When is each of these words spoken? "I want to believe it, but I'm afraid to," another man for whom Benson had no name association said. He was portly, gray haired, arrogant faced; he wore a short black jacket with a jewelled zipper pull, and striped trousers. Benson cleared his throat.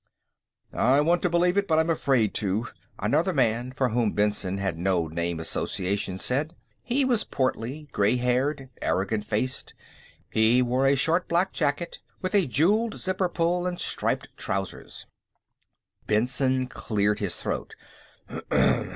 "I 0.73 0.99
want 1.01 1.21
to 1.21 1.29
believe 1.29 1.57
it, 1.57 1.67
but 1.67 1.77
I'm 1.77 1.91
afraid 1.91 2.33
to," 2.33 2.65
another 2.97 3.33
man 3.33 3.71
for 3.71 3.89
whom 3.89 4.13
Benson 4.13 4.57
had 4.57 4.75
no 4.75 5.07
name 5.07 5.39
association 5.39 6.17
said. 6.17 6.55
He 6.81 7.05
was 7.05 7.23
portly, 7.23 7.87
gray 7.91 8.15
haired, 8.15 8.71
arrogant 8.81 9.25
faced; 9.25 9.75
he 10.31 10.59
wore 10.63 10.87
a 10.87 10.95
short 10.95 11.27
black 11.27 11.53
jacket 11.53 11.99
with 12.19 12.33
a 12.33 12.47
jewelled 12.47 12.95
zipper 12.95 13.29
pull, 13.29 13.67
and 13.67 13.79
striped 13.79 14.29
trousers. 14.37 15.05
Benson 16.07 16.65
cleared 16.65 17.19
his 17.19 17.35
throat. 17.35 17.75